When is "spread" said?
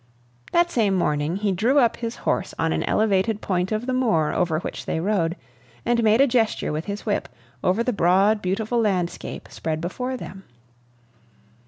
9.51-9.79